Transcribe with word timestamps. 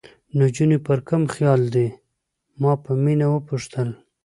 نجونې 0.39 0.77
پر 0.87 0.99
کوم 1.07 1.23
خیال 1.35 1.61
دي؟ 1.73 1.87
ما 2.61 2.71
په 2.83 2.91
مینه 3.03 3.27
وپوښتل. 3.29 3.89